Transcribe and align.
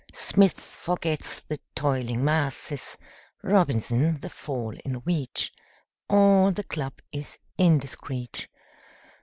Smith 0.15 0.59
forgets 0.59 1.41
the 1.41 1.59
"toiling 1.75 2.25
masses," 2.25 2.97
Robinson, 3.43 4.19
the 4.19 4.29
fall 4.31 4.75
in 4.83 4.95
wheat; 5.01 5.51
All 6.09 6.51
the 6.51 6.63
club 6.63 6.97
is 7.11 7.37
indiscret. 7.59 8.47